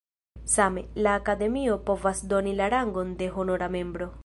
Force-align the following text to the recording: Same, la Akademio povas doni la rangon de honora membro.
Same, 0.53 0.81
la 1.07 1.13
Akademio 1.21 1.77
povas 1.91 2.23
doni 2.33 2.55
la 2.63 2.71
rangon 2.77 3.15
de 3.23 3.31
honora 3.37 3.71
membro. 3.79 4.13